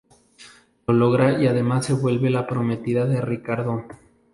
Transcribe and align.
Lo 0.87 0.93
logra 0.95 1.39
y 1.39 1.45
además 1.45 1.85
se 1.85 1.93
vuelve 1.93 2.31
la 2.31 2.47
prometida 2.47 3.05
de 3.05 3.21
Ricardo. 3.21 3.85